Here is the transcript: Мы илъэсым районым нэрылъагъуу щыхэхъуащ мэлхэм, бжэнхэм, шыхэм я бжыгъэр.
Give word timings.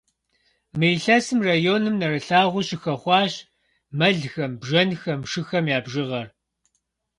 Мы 0.77 0.87
илъэсым 0.95 1.39
районым 1.49 1.95
нэрылъагъуу 2.01 2.65
щыхэхъуащ 2.67 3.33
мэлхэм, 3.97 4.51
бжэнхэм, 4.61 5.21
шыхэм 5.31 5.65
я 5.77 5.79
бжыгъэр. 5.85 6.27